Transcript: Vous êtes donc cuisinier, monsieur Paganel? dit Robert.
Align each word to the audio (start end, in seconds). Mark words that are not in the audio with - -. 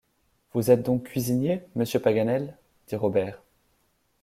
Vous 0.53 0.71
êtes 0.71 0.81
donc 0.81 1.03
cuisinier, 1.03 1.61
monsieur 1.75 1.99
Paganel? 1.99 2.57
dit 2.87 2.95
Robert. 2.95 3.43